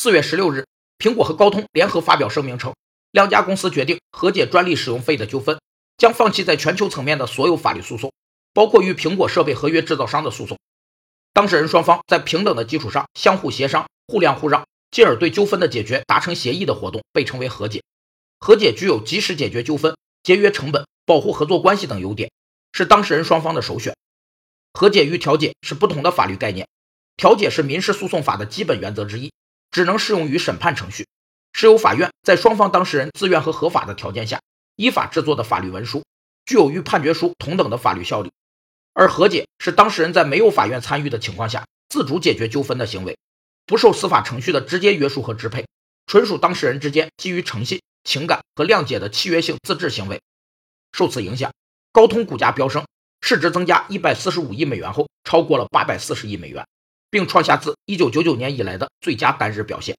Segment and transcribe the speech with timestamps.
[0.00, 0.64] 四月十六日，
[1.00, 2.72] 苹果和高通联合发表声明称，
[3.10, 5.58] 两家公司决定和解专利使用费的纠纷，
[5.96, 8.12] 将放弃在全球层面的所有法律诉讼，
[8.54, 10.56] 包括与苹果设备合约制造商的诉讼。
[11.32, 17.82] 当事人双方在平等的基础上相互协商、互谅互让，进而对纠纷的解决达成协议的活动被称为和解。
[18.38, 22.30] 和解具有及时解决纠纷、节约成本、保护合作关系等优点，
[22.72, 23.96] 是当事人双方的首选。
[24.74, 26.68] 和解与调解是不同的法律概念，
[27.16, 29.32] 调解是民事诉讼法的基本原则之一，
[29.70, 31.06] 只能适用于审判程序，
[31.52, 34.40] 是由法院在双方当事人自愿和合法的条件下
[34.76, 36.04] 依法制作的法律文书，
[36.44, 38.30] 具有与判决书同等的法律效力。
[38.94, 43.16] 而和解是当事人在没有法院参与的情况下自主解决纠纷的行为，
[43.66, 45.66] 不受司法程序的直接约束和支配，
[46.06, 47.80] 纯属当事人之间基于诚信。
[48.04, 50.22] 情感和谅解的契约性自治行为，
[50.92, 51.52] 受此影响，
[51.92, 52.86] 高通股价飙升，
[53.20, 56.66] 市值增加一百四十五亿美元后，超过了八百四十亿美元，
[57.10, 59.98] 并创下自一九九九年以来的最佳单日表现。